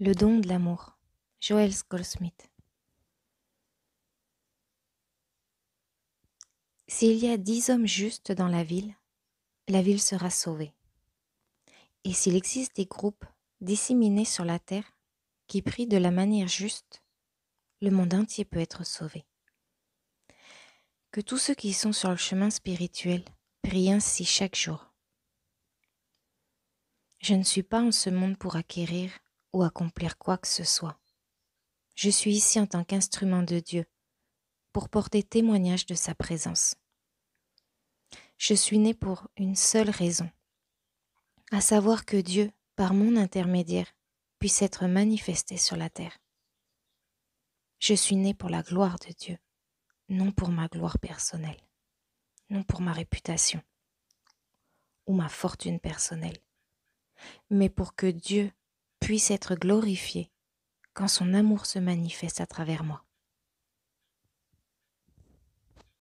Le 0.00 0.12
don 0.12 0.40
de 0.40 0.48
l'amour. 0.48 0.98
Joël 1.38 1.70
Goldsmith. 1.88 2.50
S'il 6.88 7.16
y 7.16 7.28
a 7.28 7.36
dix 7.36 7.70
hommes 7.70 7.86
justes 7.86 8.32
dans 8.32 8.48
la 8.48 8.64
ville, 8.64 8.92
la 9.68 9.82
ville 9.82 10.02
sera 10.02 10.30
sauvée. 10.30 10.74
Et 12.02 12.12
s'il 12.12 12.34
existe 12.34 12.74
des 12.74 12.86
groupes 12.86 13.24
disséminés 13.60 14.24
sur 14.24 14.44
la 14.44 14.58
terre 14.58 14.98
qui 15.46 15.62
prient 15.62 15.86
de 15.86 15.96
la 15.96 16.10
manière 16.10 16.48
juste, 16.48 17.04
le 17.80 17.92
monde 17.92 18.14
entier 18.14 18.44
peut 18.44 18.58
être 18.58 18.84
sauvé. 18.84 19.24
Que 21.12 21.20
tous 21.20 21.38
ceux 21.38 21.54
qui 21.54 21.72
sont 21.72 21.92
sur 21.92 22.10
le 22.10 22.16
chemin 22.16 22.50
spirituel 22.50 23.24
prient 23.62 23.92
ainsi 23.92 24.24
chaque 24.24 24.56
jour. 24.56 24.92
Je 27.20 27.34
ne 27.34 27.44
suis 27.44 27.62
pas 27.62 27.80
en 27.80 27.92
ce 27.92 28.10
monde 28.10 28.36
pour 28.36 28.56
acquérir 28.56 29.12
ou 29.54 29.62
accomplir 29.62 30.18
quoi 30.18 30.36
que 30.36 30.48
ce 30.48 30.64
soit. 30.64 30.98
Je 31.94 32.10
suis 32.10 32.34
ici 32.34 32.58
en 32.58 32.66
tant 32.66 32.84
qu'instrument 32.84 33.42
de 33.42 33.60
Dieu 33.60 33.86
pour 34.72 34.88
porter 34.88 35.22
témoignage 35.22 35.86
de 35.86 35.94
sa 35.94 36.14
présence. 36.14 36.74
Je 38.36 38.52
suis 38.52 38.78
né 38.78 38.94
pour 38.94 39.28
une 39.36 39.54
seule 39.54 39.90
raison, 39.90 40.28
à 41.52 41.60
savoir 41.60 42.04
que 42.04 42.16
Dieu, 42.16 42.50
par 42.74 42.94
mon 42.94 43.16
intermédiaire, 43.16 43.94
puisse 44.40 44.60
être 44.60 44.86
manifesté 44.86 45.56
sur 45.56 45.76
la 45.76 45.88
terre. 45.88 46.18
Je 47.78 47.94
suis 47.94 48.16
né 48.16 48.34
pour 48.34 48.50
la 48.50 48.62
gloire 48.62 48.98
de 48.98 49.12
Dieu, 49.12 49.38
non 50.08 50.32
pour 50.32 50.48
ma 50.48 50.66
gloire 50.66 50.98
personnelle, 50.98 51.60
non 52.50 52.64
pour 52.64 52.80
ma 52.80 52.92
réputation 52.92 53.62
ou 55.06 55.14
ma 55.14 55.28
fortune 55.28 55.78
personnelle, 55.78 56.38
mais 57.50 57.68
pour 57.68 57.94
que 57.94 58.06
Dieu 58.06 58.50
puisse 59.04 59.30
être 59.30 59.54
glorifié 59.54 60.30
quand 60.94 61.08
son 61.08 61.34
amour 61.34 61.66
se 61.66 61.78
manifeste 61.78 62.40
à 62.40 62.46
travers 62.46 62.84
moi. 62.84 63.04